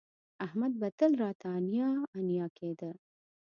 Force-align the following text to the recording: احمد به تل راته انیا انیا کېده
احمد 0.45 0.73
به 0.79 0.87
تل 0.99 1.11
راته 1.23 1.47
انیا 1.57 1.89
انیا 2.19 2.47
کېده 2.57 2.91